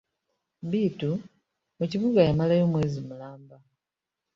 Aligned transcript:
Bittu 0.71 1.09
mu 1.77 1.85
kibuga 1.91 2.19
yamalayo 2.27 2.63
omwezi 2.67 2.99
mulamba. 3.07 3.57